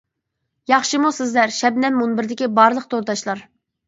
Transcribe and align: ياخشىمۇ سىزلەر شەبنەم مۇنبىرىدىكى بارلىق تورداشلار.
ياخشىمۇ 0.69 1.11
سىزلەر 1.17 1.53
شەبنەم 1.57 1.95
مۇنبىرىدىكى 1.99 2.47
بارلىق 2.61 2.89
تورداشلار. 2.95 3.45